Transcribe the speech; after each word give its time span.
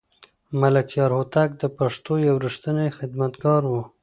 ملکیار 0.59 1.11
هوتک 1.17 1.49
د 1.61 1.63
پښتو 1.77 2.13
یو 2.27 2.35
رښتینی 2.45 2.89
خدمتګار 2.97 3.61
و. 3.67 3.73